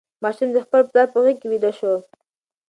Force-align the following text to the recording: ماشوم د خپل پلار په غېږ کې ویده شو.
ماشوم 0.23 0.49
د 0.53 0.57
خپل 0.65 0.81
پلار 0.89 1.07
په 1.13 1.19
غېږ 1.23 1.37
کې 1.41 1.47
ویده 1.51 1.71
شو. 1.79 1.93